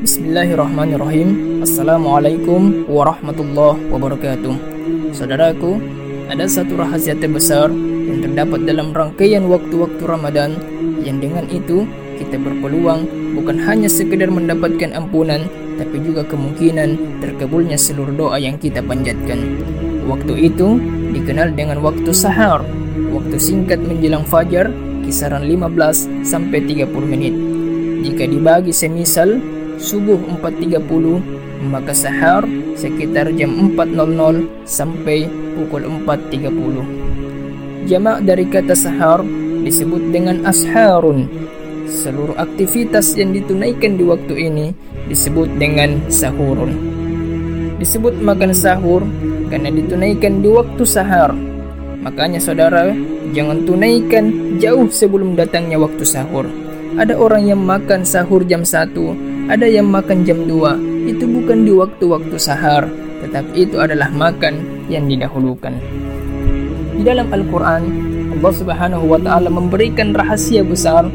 Bismillahirrahmanirrahim 0.00 1.60
Assalamualaikum 1.60 2.88
warahmatullahi 2.88 3.84
wabarakatuh 3.92 4.54
Saudaraku, 5.12 5.76
ada 6.32 6.48
satu 6.48 6.80
rahasia 6.80 7.12
terbesar 7.20 7.68
yang 8.08 8.24
terdapat 8.24 8.64
dalam 8.64 8.96
rangkaian 8.96 9.44
waktu-waktu 9.44 10.00
Ramadan 10.00 10.56
yang 11.04 11.20
dengan 11.20 11.44
itu 11.52 11.84
kita 12.16 12.40
berpeluang 12.40 13.04
bukan 13.36 13.60
hanya 13.60 13.92
sekedar 13.92 14.32
mendapatkan 14.32 14.88
ampunan 14.96 15.44
tapi 15.76 16.00
juga 16.00 16.24
kemungkinan 16.24 17.20
terkabulnya 17.20 17.76
seluruh 17.76 18.16
doa 18.16 18.40
yang 18.40 18.56
kita 18.56 18.80
panjatkan. 18.80 19.36
Waktu 20.08 20.48
itu 20.48 20.80
dikenal 21.12 21.52
dengan 21.52 21.84
waktu 21.84 22.08
sahar, 22.16 22.64
waktu 23.12 23.36
singkat 23.36 23.84
menjelang 23.84 24.24
fajar 24.24 24.72
kisaran 25.04 25.44
15 25.44 26.24
sampai 26.24 26.64
30 26.64 26.88
menit. 27.04 27.36
Jika 28.00 28.24
dibagi 28.24 28.72
semisal 28.72 29.59
subuh 29.80 30.20
4.30 30.44 31.64
maka 31.72 31.96
sahar 31.96 32.44
sekitar 32.76 33.32
jam 33.34 33.72
4.00 33.72 34.68
sampai 34.68 35.24
pukul 35.56 35.88
4.30 36.04 37.88
jamak 37.88 38.22
dari 38.22 38.44
kata 38.44 38.76
sahar 38.76 39.24
disebut 39.64 40.12
dengan 40.12 40.44
asharun. 40.44 41.28
Seluruh 41.90 42.38
aktivitas 42.38 43.18
yang 43.18 43.34
ditunaikan 43.34 43.98
di 43.98 44.04
waktu 44.06 44.34
ini 44.46 44.66
disebut 45.10 45.50
dengan 45.58 45.98
sahurun. 46.06 46.72
Disebut 47.82 48.20
makan 48.20 48.54
sahur 48.54 49.02
karena 49.50 49.72
ditunaikan 49.74 50.44
di 50.44 50.48
waktu 50.52 50.82
sahar. 50.86 51.34
Makanya 52.00 52.40
saudara 52.40 52.94
jangan 53.34 53.66
tunaikan 53.66 54.56
jauh 54.62 54.88
sebelum 54.88 55.34
datangnya 55.34 55.76
waktu 55.82 56.04
sahur. 56.06 56.46
Ada 56.94 57.18
orang 57.18 57.50
yang 57.50 57.60
makan 57.60 58.06
sahur 58.06 58.46
jam 58.46 58.62
1 58.62 58.94
ada 59.50 59.66
yang 59.66 59.90
makan 59.90 60.22
jam 60.22 60.46
2 60.46 61.10
itu 61.10 61.26
bukan 61.26 61.66
di 61.66 61.74
waktu-waktu 61.74 62.36
sahar 62.38 62.86
tetapi 63.18 63.66
itu 63.66 63.82
adalah 63.82 64.06
makan 64.14 64.86
yang 64.86 65.10
didahulukan. 65.10 65.74
Di 66.94 67.02
dalam 67.02 67.26
Al-Quran 67.34 67.82
Allah 68.38 68.52
subhanahu 68.54 69.10
wa 69.10 69.18
ta'ala 69.18 69.50
memberikan 69.50 70.14
rahasia 70.14 70.62
besar 70.62 71.10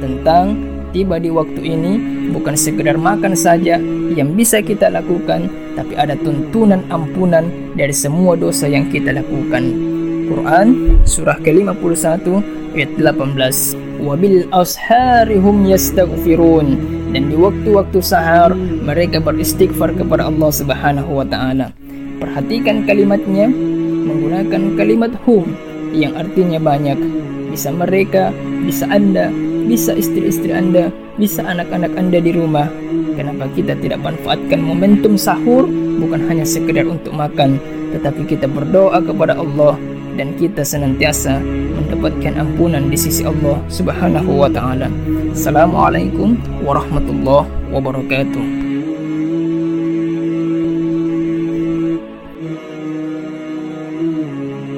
tentang 0.00 0.56
tiba 0.96 1.20
di 1.20 1.28
waktu 1.28 1.60
ini 1.60 1.92
bukan 2.32 2.56
sekedar 2.56 2.96
makan 2.96 3.36
saja 3.36 3.76
yang 4.16 4.32
bisa 4.32 4.64
kita 4.64 4.88
lakukan 4.88 5.52
tapi 5.76 5.92
ada 5.92 6.16
tuntunan 6.16 6.80
ampunan 6.88 7.52
dari 7.76 7.92
semua 7.92 8.32
dosa 8.32 8.64
yang 8.64 8.88
kita 8.88 9.12
lakukan. 9.12 9.92
Quran 10.32 10.96
surah 11.04 11.36
ke-51 11.44 12.24
ayat 12.80 12.90
18 12.96 14.00
wabil 14.00 14.48
asharihum 14.56 15.68
yastaghfirun 15.68 16.94
dan 17.14 17.30
di 17.30 17.38
waktu-waktu 17.38 18.02
sahar 18.02 18.50
mereka 18.58 19.22
beristighfar 19.22 19.94
kepada 19.94 20.26
Allah 20.26 20.50
Subhanahu 20.50 21.22
wa 21.22 21.26
taala. 21.26 21.70
Perhatikan 22.18 22.82
kalimatnya 22.82 23.46
menggunakan 24.04 24.74
kalimat 24.74 25.14
hum 25.22 25.46
yang 25.94 26.18
artinya 26.18 26.58
banyak. 26.58 26.98
Bisa 27.54 27.70
mereka, 27.70 28.34
bisa 28.66 28.90
Anda, 28.90 29.30
bisa 29.70 29.94
istri-istri 29.94 30.50
Anda, 30.50 30.90
bisa 31.14 31.46
anak-anak 31.46 31.94
Anda 31.94 32.18
di 32.18 32.34
rumah. 32.34 32.66
Kenapa 33.14 33.46
kita 33.54 33.78
tidak 33.78 34.02
manfaatkan 34.02 34.58
momentum 34.58 35.14
sahur 35.14 35.70
bukan 36.02 36.26
hanya 36.26 36.42
sekedar 36.42 36.82
untuk 36.90 37.14
makan, 37.14 37.62
tetapi 37.94 38.26
kita 38.26 38.50
berdoa 38.50 38.98
kepada 38.98 39.38
Allah 39.38 39.78
dan 40.18 40.34
kita 40.34 40.66
senantiasa 40.66 41.38
mendapatkan 41.84 42.40
ampunan 42.40 42.88
di 42.88 42.96
sisi 42.96 43.22
Allah 43.28 43.60
Subhanahu 43.68 44.40
wa 44.40 44.48
taala. 44.48 44.88
Assalamualaikum 45.36 46.40
warahmatullahi 46.64 47.48
wabarakatuh. 47.68 48.63